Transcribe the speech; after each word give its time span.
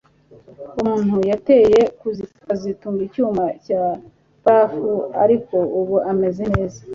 Umuntu 0.81 1.15
yateye 1.31 1.81
kazitunga 2.45 3.01
icyuma 3.07 3.43
cya 3.65 3.83
barafu 4.43 4.91
ariko 5.23 5.57
ubu 5.79 5.95
ameze 6.11 6.43
neza 6.55 6.79